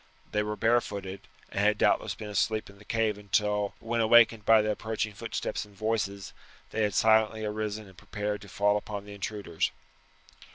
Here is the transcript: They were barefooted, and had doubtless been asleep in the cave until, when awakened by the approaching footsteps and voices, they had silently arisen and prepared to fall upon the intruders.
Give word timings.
They 0.31 0.41
were 0.41 0.55
barefooted, 0.55 1.27
and 1.51 1.59
had 1.59 1.77
doubtless 1.77 2.15
been 2.15 2.29
asleep 2.31 2.71
in 2.71 2.79
the 2.79 2.85
cave 2.85 3.19
until, 3.19 3.75
when 3.79 4.01
awakened 4.01 4.45
by 4.45 4.63
the 4.63 4.71
approaching 4.71 5.13
footsteps 5.13 5.63
and 5.63 5.75
voices, 5.75 6.33
they 6.71 6.81
had 6.81 6.95
silently 6.95 7.45
arisen 7.45 7.87
and 7.87 7.95
prepared 7.95 8.41
to 8.41 8.49
fall 8.49 8.77
upon 8.77 9.05
the 9.05 9.13
intruders. 9.13 9.69